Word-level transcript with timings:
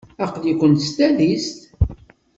Aql-ikent 0.23 0.83
s 0.87 0.89
tadist? 0.97 1.57